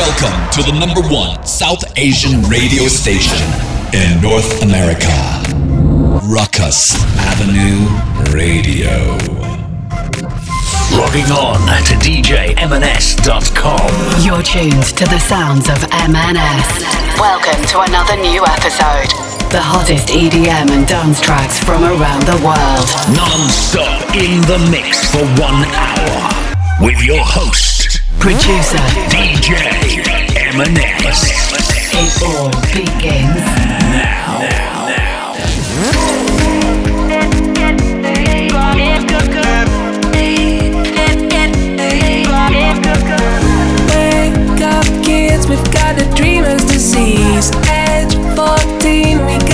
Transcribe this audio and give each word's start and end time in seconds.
Welcome 0.00 0.40
to 0.52 0.62
the 0.62 0.72
number 0.80 1.02
one 1.12 1.44
South 1.44 1.84
Asian 1.98 2.40
radio 2.48 2.88
station 2.88 3.36
in 3.92 4.22
North 4.22 4.62
America. 4.62 5.12
Ruckus 6.24 6.96
Avenue 7.28 7.84
Radio. 8.32 8.96
Logging 10.96 11.28
on 11.36 11.60
to 11.84 11.94
DJMNS.com. 12.00 13.90
You're 14.24 14.42
tuned 14.42 14.88
to 14.96 15.04
the 15.04 15.18
sounds 15.18 15.68
of 15.68 15.76
MNS. 15.92 16.80
Welcome 17.20 17.62
to 17.66 17.80
another 17.82 18.16
new 18.16 18.42
episode. 18.56 19.12
The 19.52 19.60
hottest 19.60 20.08
EDM 20.08 20.70
and 20.70 20.88
dance 20.88 21.20
tracks 21.20 21.62
from 21.62 21.84
around 21.84 22.22
the 22.22 22.40
world. 22.40 22.88
Non 23.12 23.50
stop 23.50 24.00
in 24.16 24.40
the 24.48 24.56
mix 24.72 25.12
for 25.12 25.26
one 25.36 25.68
hour 25.76 26.86
with 26.86 27.04
your 27.04 27.20
host. 27.20 27.69
Producer 28.20 28.76
DJ 29.08 29.56
MNS. 30.52 31.20
It 31.94 32.22
all 32.22 32.50
begins 32.70 33.44
now. 33.90 34.40
Wake 43.88 44.60
up, 44.60 44.84
kids, 45.02 45.48
we've 45.48 45.72
got 45.72 45.98
a 45.98 46.04
dreamer's 46.14 46.64
disease. 46.66 47.50
Age 47.70 48.14
14, 48.36 49.24
we 49.24 49.49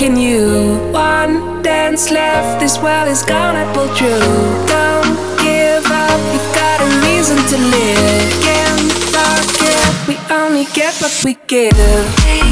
Can 0.00 0.16
you 0.16 0.78
one 0.94 1.62
dance 1.62 2.10
left. 2.10 2.58
This 2.58 2.78
well 2.78 3.06
is 3.06 3.22
gonna 3.22 3.70
pull 3.74 3.88
through. 3.88 4.66
Don't 4.66 5.14
give 5.44 5.84
up. 5.84 6.20
You've 6.32 6.54
got 6.54 6.80
a 6.80 6.88
reason 7.04 7.36
to 7.36 7.58
live. 7.58 8.42
Can't 8.42 8.92
forget 9.12 10.08
we 10.08 10.16
only 10.34 10.64
get 10.72 10.94
what 11.02 11.22
we 11.22 11.34
give. 11.46 12.49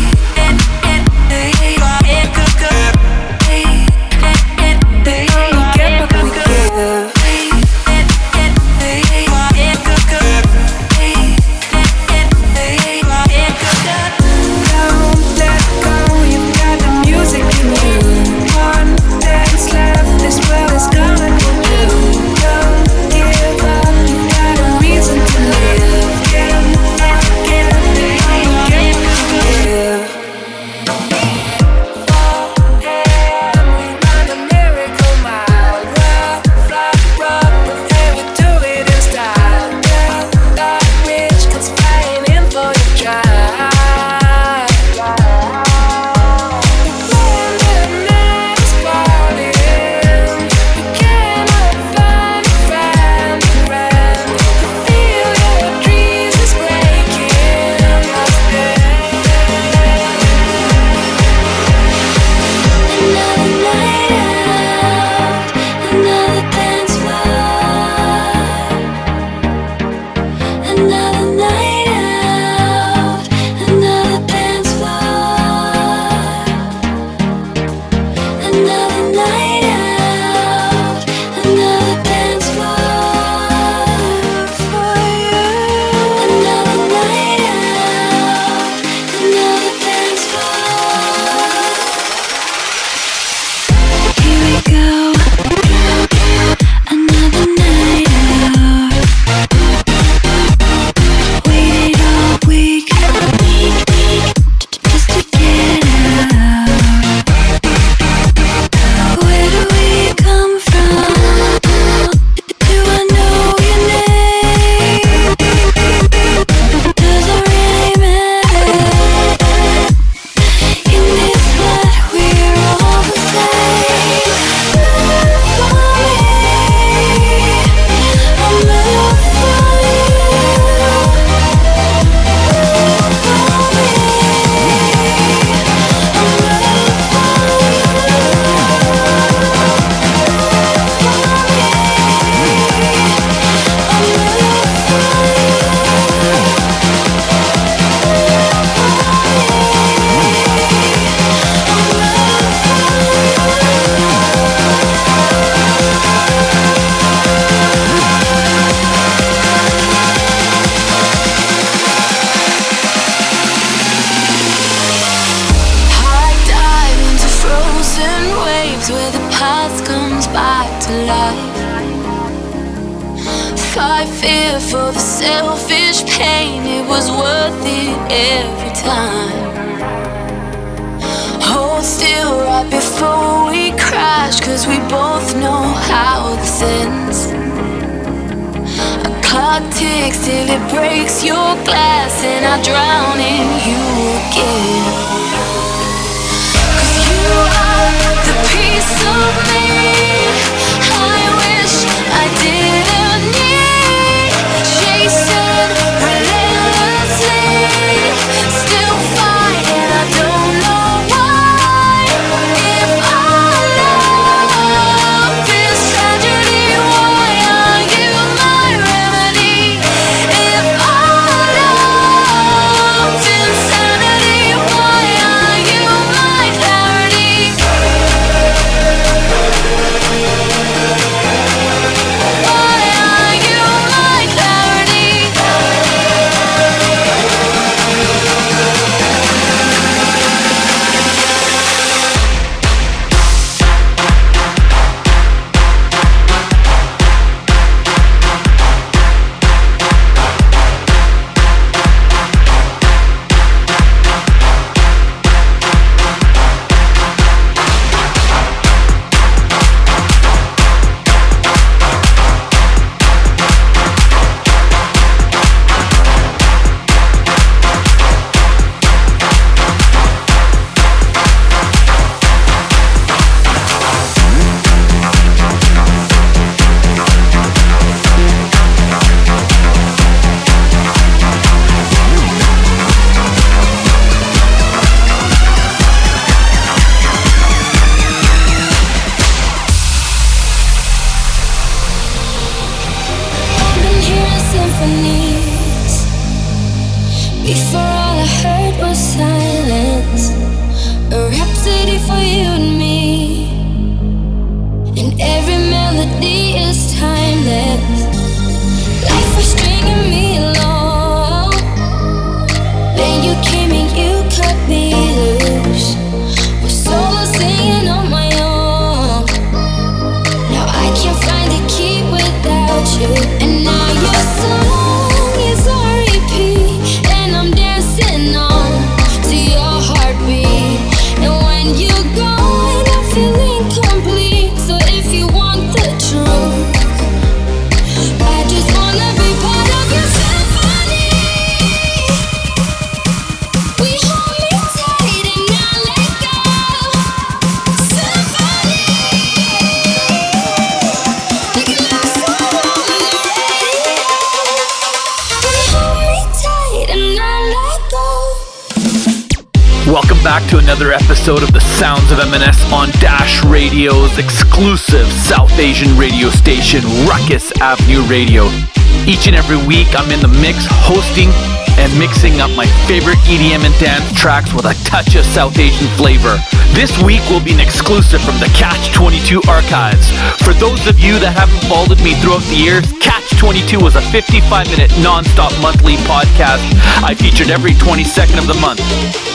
Back 360.39 360.51
to 360.51 360.59
another 360.59 360.93
episode 360.93 361.43
of 361.43 361.53
the 361.53 361.59
Sounds 361.59 362.13
of 362.13 362.19
MNS 362.19 362.73
on 362.73 362.91
Dash 363.01 363.43
Radio's 363.43 364.19
exclusive 364.19 365.09
South 365.09 365.59
Asian 365.59 365.99
radio 365.99 366.31
station, 366.31 366.85
Ruckus 367.09 367.51
Avenue 367.61 368.03
Radio. 368.03 368.78
Each 369.07 369.27
and 369.27 369.37
every 369.37 369.61
week, 369.67 369.89
I'm 369.95 370.11
in 370.11 370.21
the 370.21 370.33
mix 370.41 370.67
hosting 370.71 371.31
and 371.79 371.93
mixing 371.99 372.41
up 372.41 372.51
my 372.59 372.67
favorite 372.91 373.19
EDM 373.31 373.63
and 373.63 373.75
dance 373.79 374.11
tracks 374.19 374.53
with 374.53 374.65
a 374.65 374.75
touch 374.85 375.15
of 375.15 375.25
South 375.25 375.59
Asian 375.59 375.87
flavor. 375.95 376.37
This 376.75 377.01
week 377.03 377.23
will 377.31 377.43
be 377.43 377.53
an 377.53 377.61
exclusive 377.61 378.21
from 378.21 378.39
the 378.41 378.51
Catch 378.55 378.93
22 378.93 379.43
archives. 379.49 380.11
For 380.43 380.53
those 380.55 380.87
of 380.87 380.99
you 380.99 381.19
that 381.21 381.39
haven't 381.39 381.63
followed 381.71 382.03
me 382.03 382.15
throughout 382.19 382.43
the 382.51 382.59
years, 382.59 382.85
Catch 382.99 383.39
22 383.39 383.79
was 383.79 383.95
a 383.95 384.03
55 384.11 384.67
minute 384.71 384.91
non-stop 384.99 385.55
monthly 385.63 385.95
podcast 386.11 386.63
I 387.03 387.15
featured 387.15 387.51
every 387.51 387.73
22nd 387.73 388.39
of 388.39 388.47
the 388.47 388.59
month. 388.61 388.83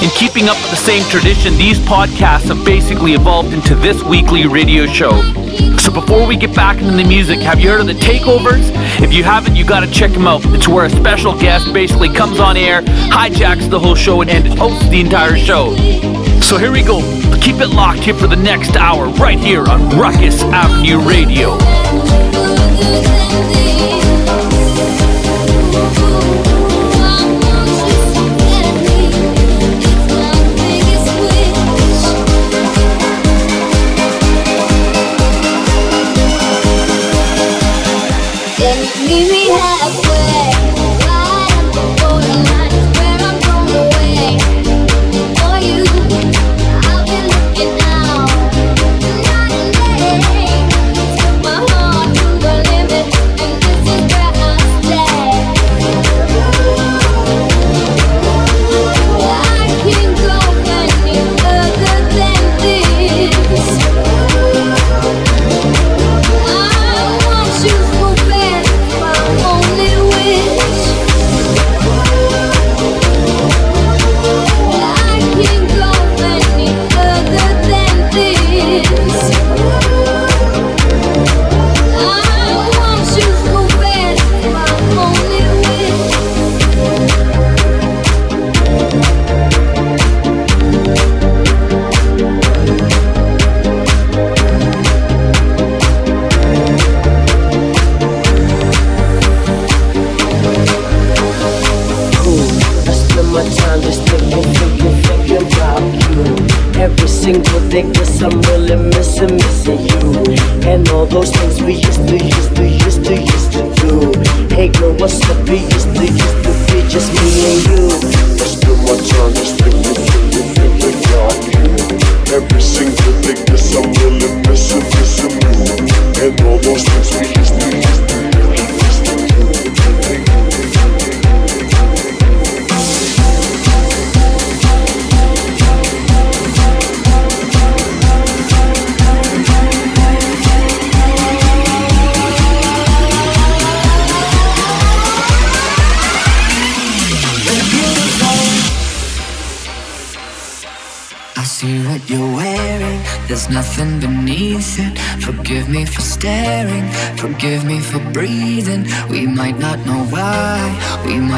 In 0.04 0.09
keeping 0.12 0.50
up 0.50 0.59
with 0.59 0.71
the 0.71 0.83
same 0.83 1.04
tradition, 1.09 1.56
these 1.56 1.80
podcasts 1.80 2.51
have 2.51 2.63
basically 2.66 3.13
evolved 3.13 3.54
into 3.54 3.75
this 3.75 4.04
weekly 4.04 4.48
radio 4.48 4.86
show. 4.86 5.16
So 5.77 5.92
before 5.92 6.27
we 6.27 6.36
get 6.36 6.54
back 6.56 6.77
into 6.77 6.95
the 6.95 7.04
music, 7.04 7.39
have 7.39 7.59
you 7.59 7.69
heard 7.69 7.81
of 7.81 7.88
the 7.88 7.94
takeovers? 7.94 8.71
If 9.01 9.13
you 9.13 9.24
haven't, 9.24 9.52
you 9.55 9.65
gotta 9.65 9.89
check 9.89 10.11
them 10.11 10.27
out. 10.27 10.41
It's 10.47 10.67
where 10.67 10.85
a 10.85 10.89
special 10.89 11.38
guest 11.38 11.71
basically 11.73 12.09
comes 12.09 12.39
on 12.39 12.57
air, 12.57 12.81
hijacks 12.81 13.69
the 13.69 13.79
whole 13.79 13.95
show, 13.95 14.21
and 14.21 14.47
hosts 14.59 14.88
the 14.89 15.00
entire 15.00 15.38
show. 15.38 15.75
So 16.41 16.57
here 16.57 16.71
we 16.71 16.83
go. 16.83 17.00
Keep 17.41 17.57
it 17.57 17.67
locked 17.67 18.00
here 18.00 18.13
for 18.13 18.27
the 18.27 18.35
next 18.35 18.75
hour, 18.75 19.07
right 19.19 19.39
here 19.39 19.65
on 19.67 19.89
Ruckus 19.97 20.41
Avenue 20.44 21.00
Radio. 21.00 21.57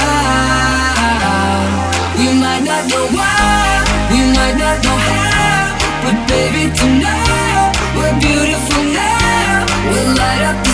We 2.19 2.27
might 2.41 2.65
not 2.65 2.89
know 2.89 3.07
why, 3.17 3.85
we 4.11 4.19
might 4.37 4.57
not 4.57 4.83
know 4.85 4.99
how, 5.11 5.77
but 6.03 6.17
baby, 6.29 6.73
tonight 6.75 7.73
we're 7.97 8.17
beautiful 8.19 8.83
now. 8.95 9.67
We'll 9.91 10.15
light 10.17 10.43
up 10.51 10.66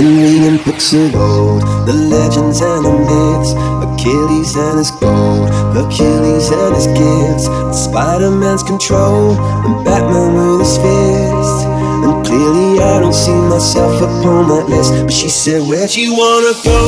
been 0.00 0.16
reading 0.16 0.56
books 0.64 0.94
of 0.94 1.12
the 1.12 1.92
legends 1.92 2.60
and 2.62 2.84
the 2.84 2.94
myths, 3.04 3.52
Achilles 3.84 4.56
and 4.56 4.78
his 4.78 4.90
gold, 4.92 5.50
Hercules 5.76 6.48
and 6.48 6.72
his 6.74 6.88
gifts, 6.96 7.44
Spider 7.84 8.30
Man's 8.30 8.62
control, 8.62 9.36
and 9.36 9.84
Batman 9.84 10.32
with 10.32 10.64
his 10.64 10.76
fist. 10.80 11.68
And 12.00 12.24
clearly, 12.24 12.80
I 12.80 13.00
don't 13.00 13.12
see 13.12 13.36
myself 13.52 14.00
upon 14.00 14.48
that 14.48 14.72
list. 14.72 14.90
But 15.04 15.12
she 15.12 15.28
said, 15.28 15.68
Where'd 15.68 15.94
you 15.94 16.16
wanna 16.16 16.56
go? 16.64 16.80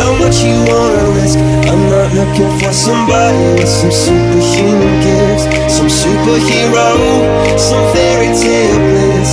How 0.00 0.16
much 0.16 0.40
you 0.40 0.56
wanna 0.64 1.12
risk? 1.12 1.36
I'm 1.68 1.82
not 1.92 2.08
looking 2.16 2.52
for 2.56 2.72
somebody 2.72 3.60
with 3.60 3.68
some 3.68 3.92
superhuman 3.92 4.96
gifts, 5.04 5.44
some 5.76 5.92
superhero, 5.92 6.88
some 7.60 7.84
fairy 7.92 8.32
tale 8.32 8.80
bliss. 8.88 9.25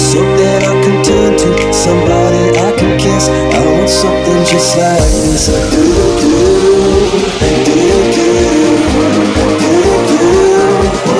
Something 0.00 0.64
I 0.64 0.82
can 0.82 1.04
turn 1.04 1.36
to, 1.36 1.72
somebody 1.72 2.56
I 2.58 2.72
can 2.78 2.98
kiss. 2.98 3.28
I 3.28 3.60
want 3.70 3.88
something 3.88 4.44
just 4.44 4.78
like 4.78 4.98
this. 4.98 5.46
Do 5.46 5.84
do 5.84 6.20
do, 6.20 6.40
do 7.66 7.84
do 8.14 8.28
do, 8.40 9.10
do 9.60 9.82
do. 10.08 10.24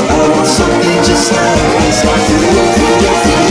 I 0.08 0.28
want 0.32 0.48
something 0.48 1.00
just 1.04 1.30
like 1.30 1.60
this. 1.84 2.04
Like 2.04 2.26
do 2.28 3.44
do 3.44 3.49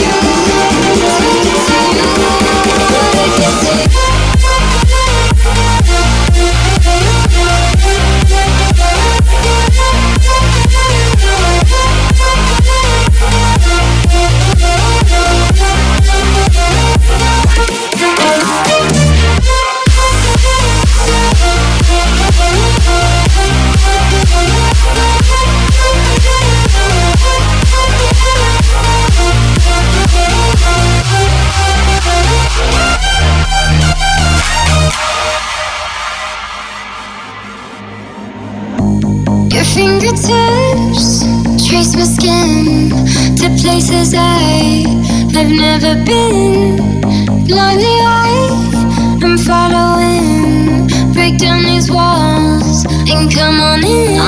places 43.69 44.15
I've 44.15 45.51
never 45.65 45.93
been. 46.03 46.77
Lonely, 47.55 47.97
I 48.01 48.31
am 49.21 49.37
following. 49.37 50.87
Break 51.13 51.37
down 51.37 51.61
these 51.63 51.91
walls 51.91 52.85
and 53.11 53.31
come 53.31 53.59
on 53.59 53.83
in. 53.83 54.18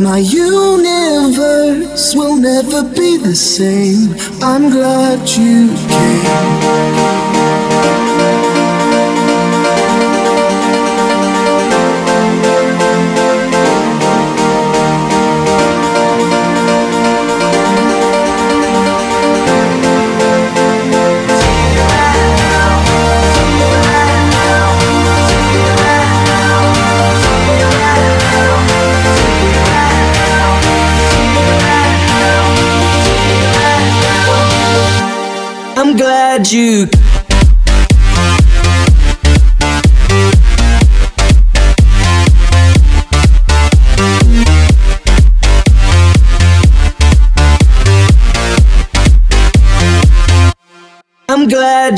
My 0.00 0.18
universe 0.18 2.16
will 2.16 2.36
never 2.36 2.82
be 2.82 3.16
the 3.16 3.34
same. 3.36 3.93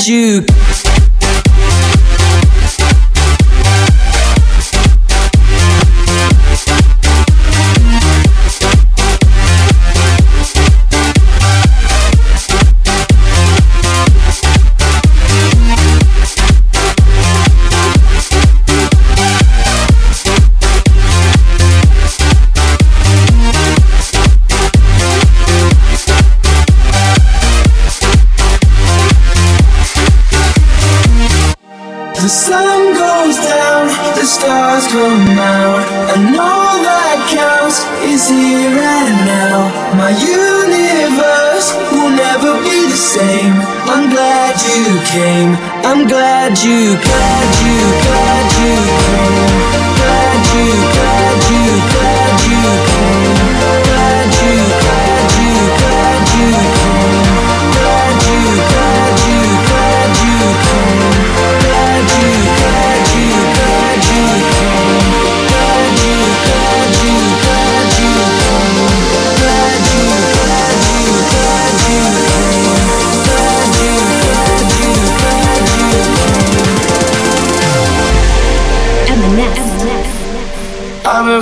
You. 0.05 0.66
And 34.99 36.35
all 36.39 36.81
that 36.81 37.29
counts 37.29 37.85
is 38.01 38.29
here 38.29 38.73
and 38.73 39.17
now. 39.29 39.69
My 39.93 40.09
universe 40.09 41.69
will 41.93 42.09
never 42.09 42.57
be 42.65 42.89
the 42.89 42.97
same. 42.97 43.53
I'm 43.93 44.09
glad 44.09 44.55
you 44.57 44.97
came. 45.13 45.53
I'm 45.85 46.07
glad 46.07 46.57
you, 46.65 46.97
glad 46.97 47.49
you, 47.61 47.77
glad 48.05 48.45
you 48.57 48.75
came. 49.05 49.96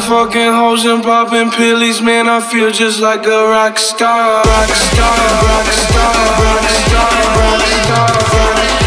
fucking 0.07 0.53
hoes 0.53 0.85
and 0.85 1.03
popping 1.03 1.49
pills, 1.49 1.99
man. 2.01 2.29
I 2.29 2.39
feel 2.39 2.69
just 2.69 2.99
like 2.99 3.25
a 3.25 3.49
rock 3.49 3.79
star, 3.79 4.43
rock 4.43 4.69
star, 4.69 5.17
rock 5.49 5.65
star, 5.65 6.13
rock 6.45 6.69
star, 6.69 7.09
rock 7.41 7.65
star, 7.65 8.13
rock 8.13 8.59
star. 8.63 8.85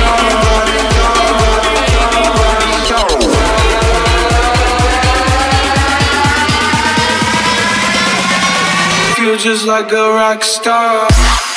Just 9.39 9.67
like 9.67 9.93
a 9.93 10.09
rock 10.15 10.43
star. 10.43 11.48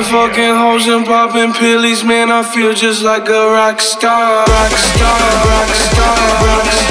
been 0.00 0.10
fucking 0.10 0.54
hoes 0.54 0.86
and 0.88 1.04
popping 1.04 1.52
pills, 1.52 2.04
man. 2.04 2.30
I 2.30 2.42
feel 2.42 2.72
just 2.72 3.02
like 3.02 3.28
a 3.28 3.50
rock 3.50 3.80
star, 3.80 4.44
rock 4.46 4.72
star, 4.72 5.46
rock 5.46 5.68
star, 5.74 6.46
rock 6.46 6.66
star. 6.66 6.89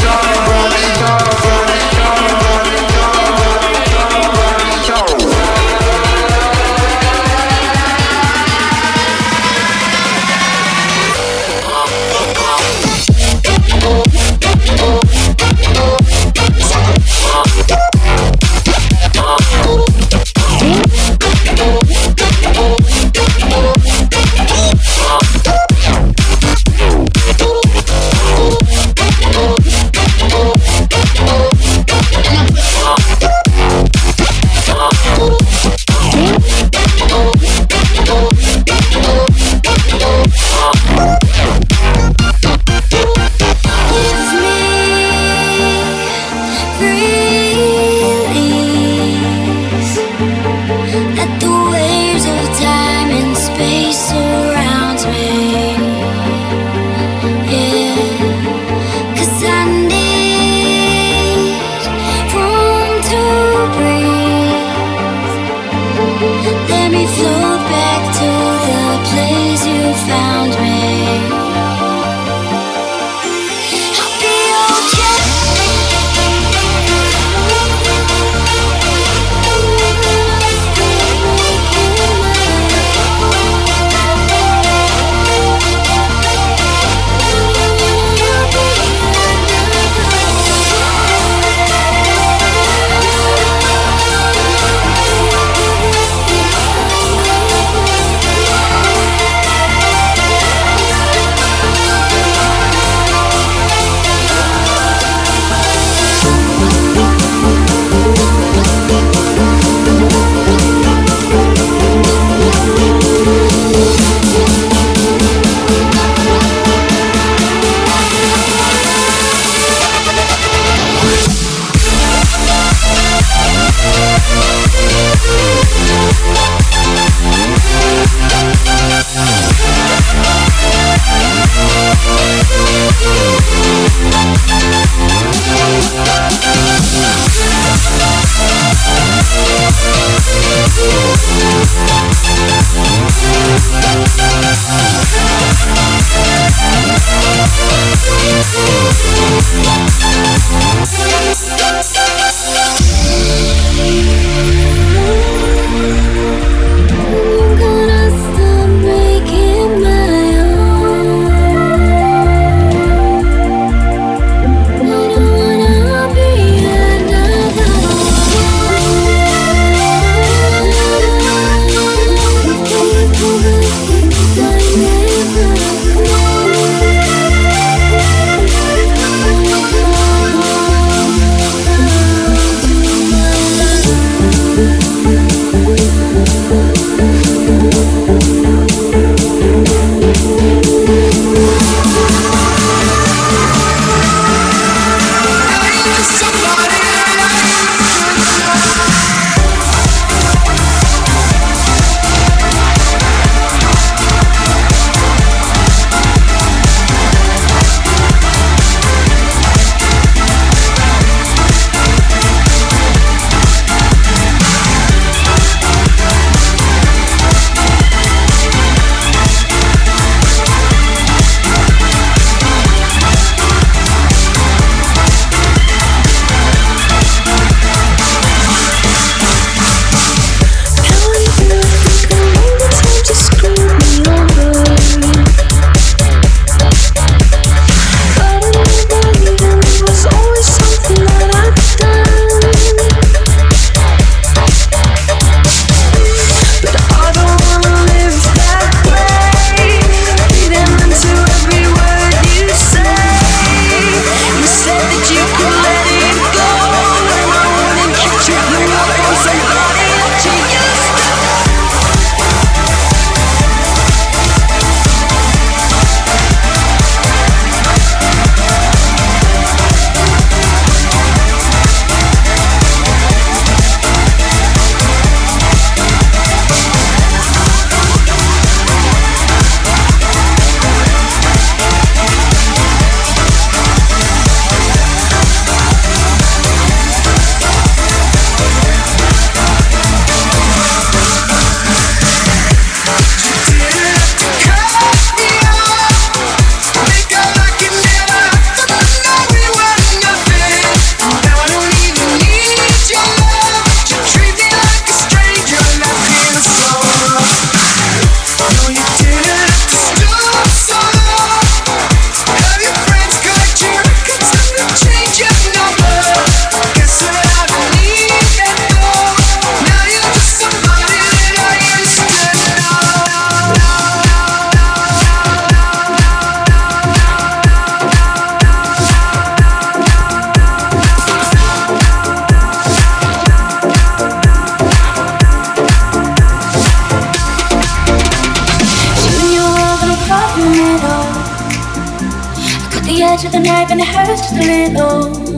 and 343.72 343.82
it 343.82 343.88
hurts 343.88 344.22
just 344.22 344.34
a 344.34 344.46
little. 344.46 345.30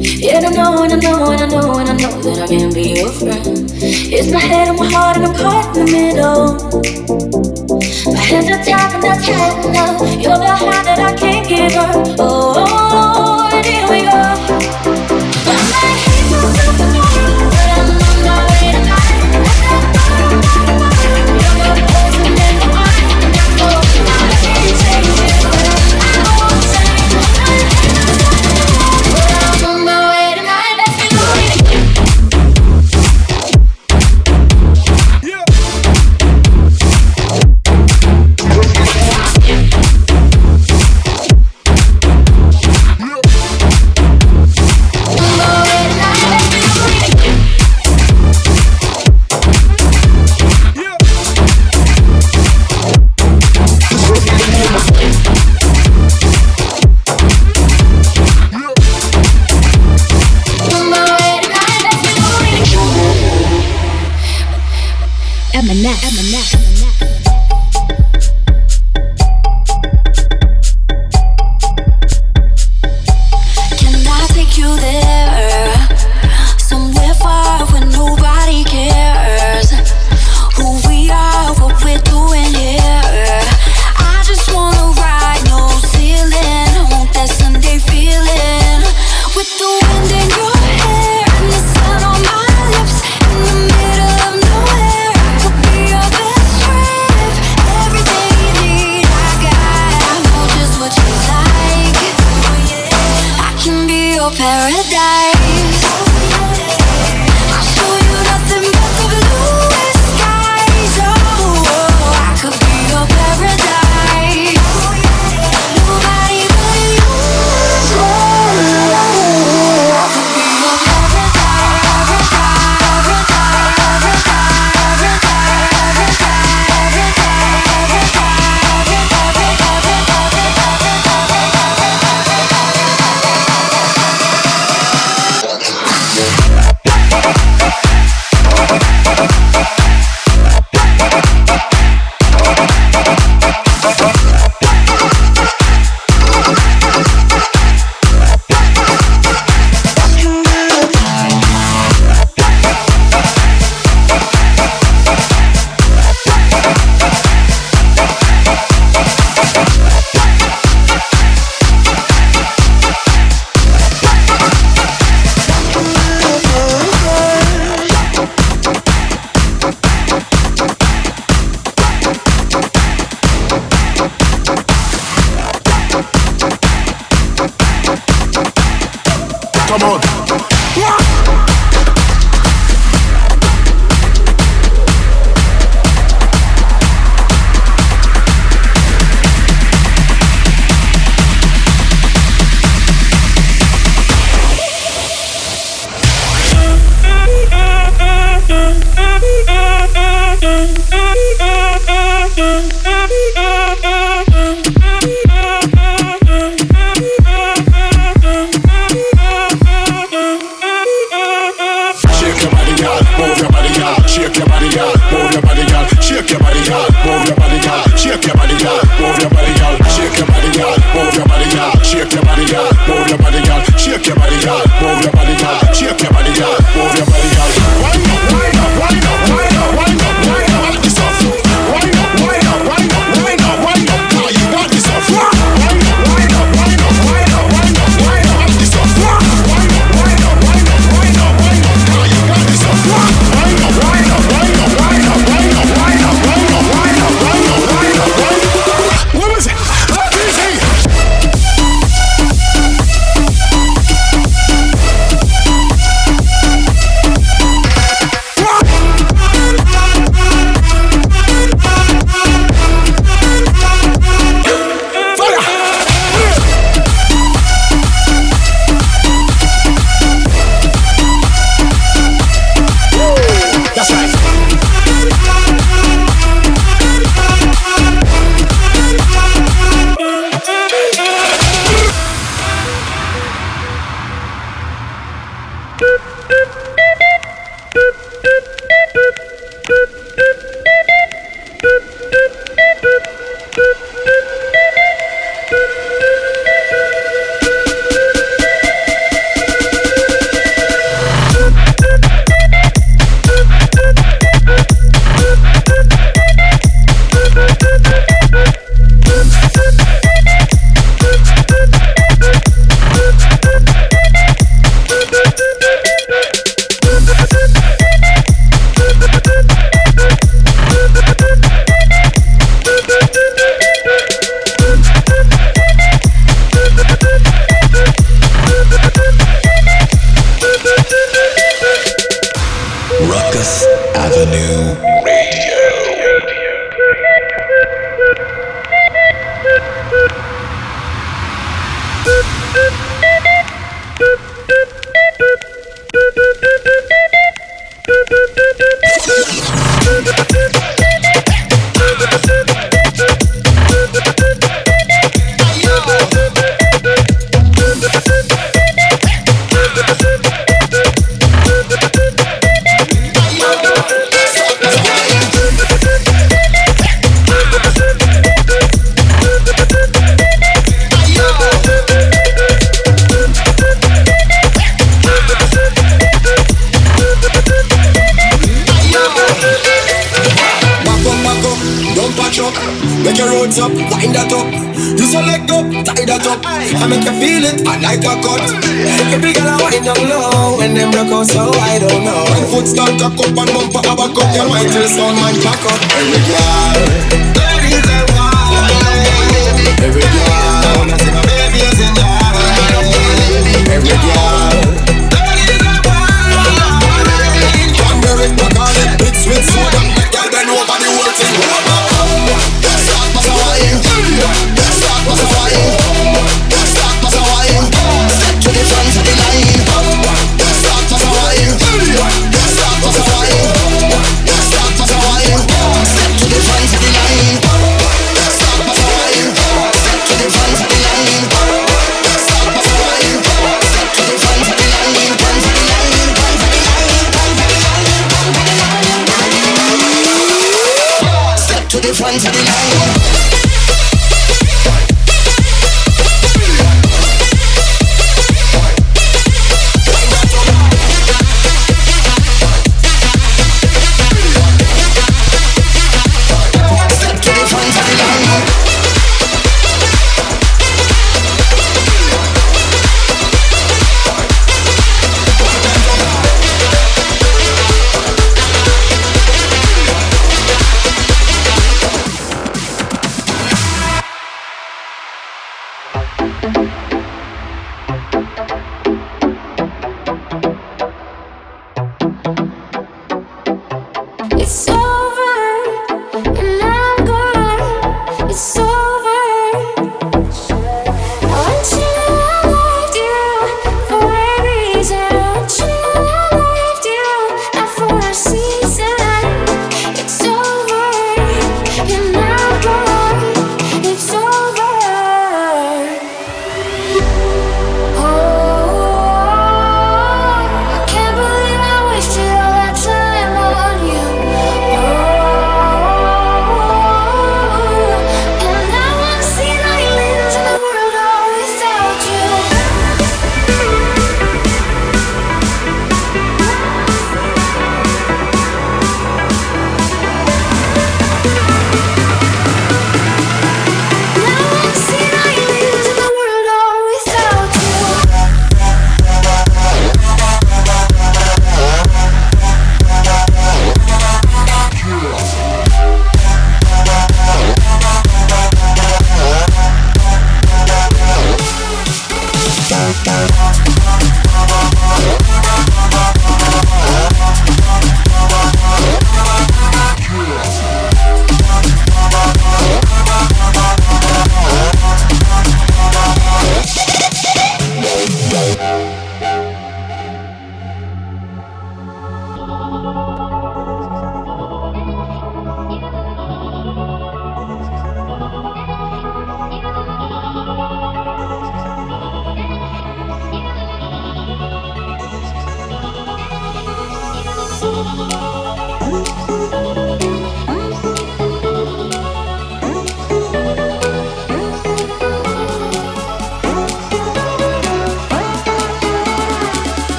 Yeah, 0.00 0.38
I 0.38 0.50
know 0.50 0.82
and 0.82 0.92
I 0.92 0.96
know 0.96 1.30
and 1.30 1.40
I 1.42 1.46
know 1.46 1.78
and 1.78 1.88
I 1.88 1.92
know 1.96 2.20
that 2.22 2.38
I 2.42 2.46
can 2.48 2.72
be 2.72 2.98
your 2.98 3.10
friend. 3.12 3.70
It's 3.80 4.32
my 4.32 4.38
head 4.40 4.68
and 4.68 4.78
my 4.78 4.90
heart 4.90 5.16
and 5.16 5.26
I'm 5.26 5.34
caught 5.34 5.76
in 5.76 5.86
the 5.86 5.92
middle. 5.92 6.54
My 8.12 8.20
hands 8.20 8.50
are 8.50 8.64
tied 8.64 8.94
and 8.94 9.04
I'm 9.04 9.22
tied 9.22 9.72
now. 9.72 10.02
You're 10.14 10.38
the 10.38 10.54
high 10.54 10.82
that 10.82 10.98
I 10.98 11.14
can't 11.16 11.48
give 11.48 11.72
up. 11.74 12.16
Oh, 12.18 13.50
Lord, 13.52 13.64
here 13.64 13.88
we 13.88 14.02
go. 14.02 14.47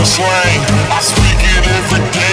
Southern 0.00 0.06
slang. 0.06 0.60
I 0.90 1.00
speak 1.00 1.40
it 1.40 1.66
every 1.66 2.10
day. 2.12 2.29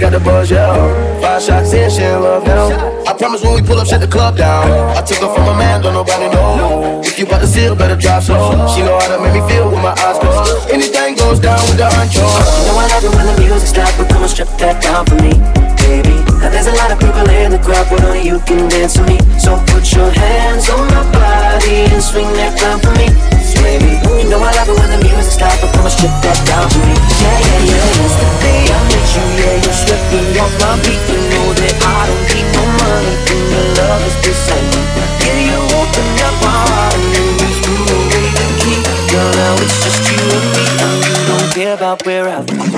Got 0.00 0.12
the 0.12 0.20
buzz, 0.20 0.50
yeah. 0.50 1.20
Five 1.20 1.42
shots 1.42 1.72
in, 1.72 1.90
she 1.90 2.02
in 2.02 2.22
love 2.22 2.44
now. 2.44 3.04
I 3.06 3.12
promise 3.12 3.42
when 3.42 3.54
we 3.54 3.62
pull 3.62 3.78
up, 3.78 3.86
shut 3.86 4.00
the 4.00 4.08
club 4.08 4.36
down. 4.36 4.96
I 4.96 5.02
took 5.02 5.18
her 5.18 5.34
from 5.34 5.44
a 5.44 5.54
man, 5.56 5.82
don't 5.82 5.92
nobody 5.92 6.34
know 6.34 6.99
you 7.20 7.26
about 7.28 7.44
the 7.44 7.46
seal, 7.46 7.76
better 7.76 7.96
drop 7.96 8.24
slow. 8.24 8.56
She 8.72 8.80
know 8.80 8.96
how 8.96 9.12
to 9.12 9.20
make 9.20 9.36
me 9.36 9.44
feel 9.44 9.68
with 9.68 9.84
my 9.84 9.92
eyes 9.92 10.16
closed. 10.16 10.72
Anything 10.72 11.20
goes 11.20 11.36
down 11.36 11.60
with 11.68 11.76
the 11.76 11.84
ancho. 12.00 12.24
You 12.24 12.64
know 12.72 12.80
I 12.80 12.88
love 12.88 13.04
it 13.04 13.12
when 13.12 13.26
the 13.28 13.36
music 13.36 13.68
stops, 13.68 13.92
but 14.00 14.08
come 14.08 14.24
and 14.24 14.32
strip 14.32 14.48
that 14.56 14.80
down 14.80 15.04
for 15.04 15.20
me, 15.20 15.36
baby. 15.84 16.16
Now 16.40 16.48
there's 16.48 16.72
a 16.72 16.76
lot 16.80 16.88
of 16.88 16.96
people 16.96 17.20
in 17.28 17.52
the 17.52 17.60
crowd, 17.60 17.84
but 17.92 18.00
only 18.08 18.24
you 18.24 18.40
can 18.48 18.72
dance 18.72 18.96
with 18.96 19.12
me. 19.12 19.20
So 19.36 19.60
put 19.68 19.84
your 19.92 20.08
hands 20.08 20.72
on 20.72 20.88
my 20.88 21.04
body 21.12 21.92
and 21.92 22.00
swing 22.00 22.32
that 22.40 22.56
down 22.56 22.80
for 22.80 22.92
me, 22.96 23.12
baby. 23.60 24.00
You 24.16 24.32
know 24.32 24.40
I 24.40 24.56
love 24.56 24.72
it 24.72 24.76
when 24.80 24.88
the 24.88 25.00
music 25.04 25.36
stops, 25.36 25.60
but 25.60 25.68
come 25.76 25.84
and 25.84 25.92
strip 25.92 26.14
that 26.24 26.40
down 26.48 26.72
for 26.72 26.80
me. 26.88 26.96
Yeah, 27.20 27.36
yeah, 27.36 27.68
yeah, 27.68 28.00
it's 28.00 28.16
the 28.16 28.28
day 28.40 28.64
I 28.64 28.78
met 28.88 29.06
you, 29.12 29.24
yeah, 29.36 29.56
you 29.60 29.72
swept 29.76 30.04
me 30.08 30.20
off 30.40 30.52
my 30.56 30.72
feet. 30.88 31.00
You 31.04 31.20
know 31.20 31.52
that 31.52 31.74
I 31.84 32.00
don't 32.08 32.24
keep 32.32 32.48
no 32.56 32.64
money, 32.64 33.12
and 33.28 33.44
your 33.52 33.66
love 33.76 34.02
is 34.08 34.16
beside 34.24 34.64
me. 34.72 35.09
care 41.62 41.74
about 41.74 42.06
where 42.06 42.26
I've 42.26 42.46
been. 42.46 42.58
have 42.58 42.74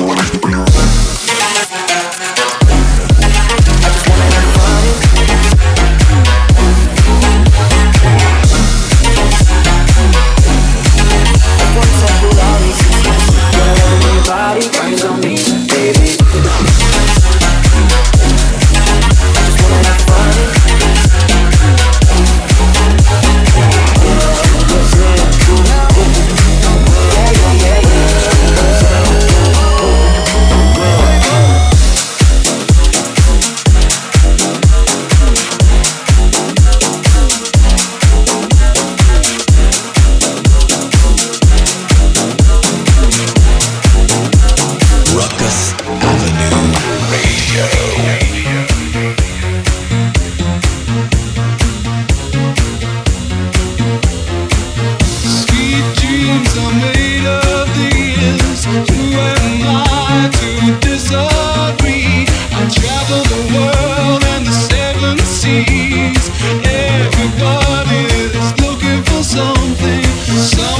body 14.26 14.68
on 15.04 15.20
me, 15.20 15.36
baby. 15.68 16.71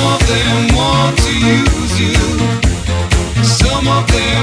Some 0.03 0.15
of 0.15 0.27
them 0.27 0.75
want 0.75 1.17
to 1.17 1.33
use 1.33 1.95
you. 2.01 2.19
Some 3.45 3.87
of 3.87 4.05
them 4.11 4.42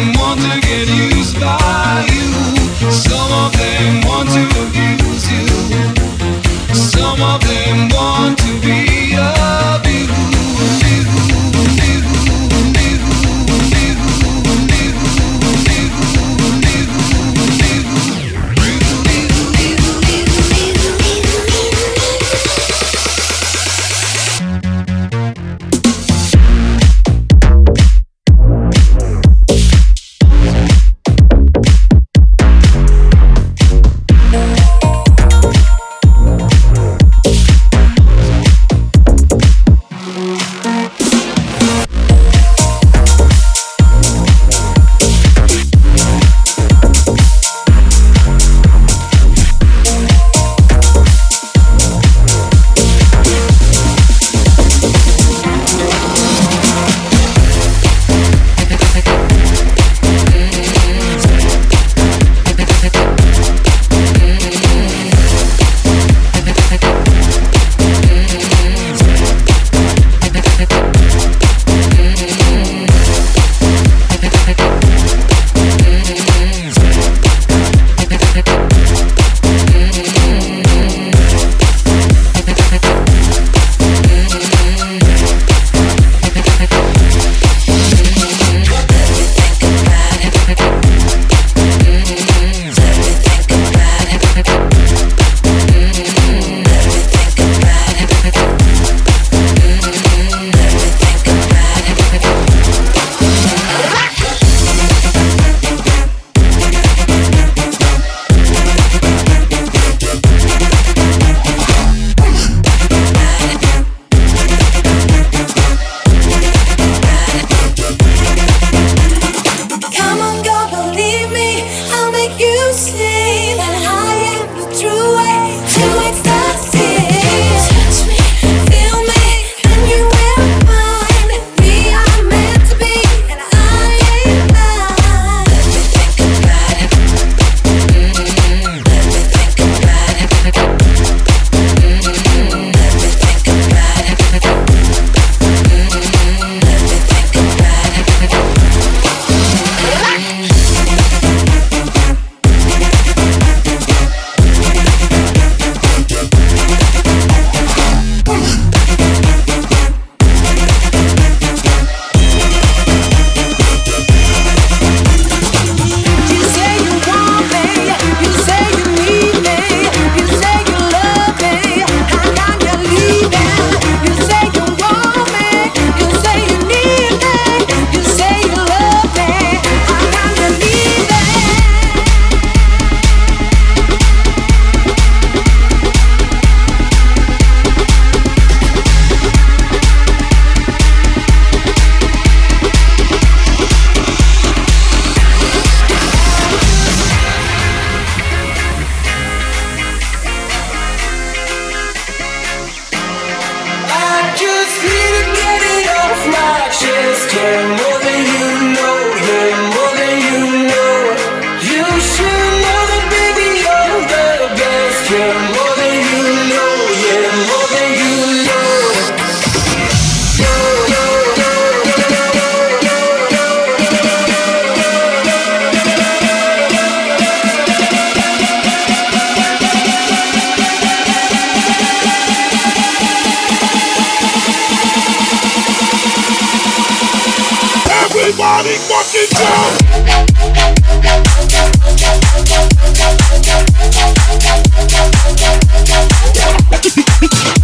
fucking 247.01 247.58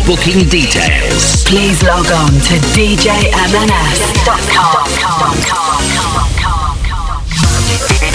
Booking 0.09 0.49
details, 0.49 1.43
Please 1.45 1.83
log 1.83 2.07
on 2.07 2.31
to 2.31 2.55
djmns.com. 2.73 3.29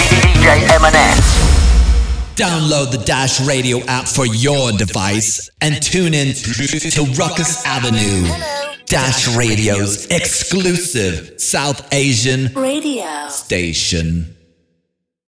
DJ 0.09 0.67
MNS. 0.75 1.25
Download 2.35 2.91
the 2.91 2.97
Dash 2.97 3.39
Radio 3.47 3.79
app 3.85 4.09
for 4.09 4.25
your 4.25 4.73
device 4.73 5.49
and 5.61 5.81
tune 5.81 6.13
in 6.13 6.33
to 6.33 7.05
Ruckus 7.17 7.65
Avenue. 7.65 8.27
Dash 8.87 9.33
Radio's 9.37 10.07
exclusive 10.07 11.39
South 11.39 11.87
Asian 11.93 12.53
Radio. 12.55 13.29
station. 13.29 14.35